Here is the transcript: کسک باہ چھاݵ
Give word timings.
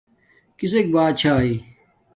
کسک 0.57 0.85
باہ 0.93 1.11
چھاݵ 1.19 1.51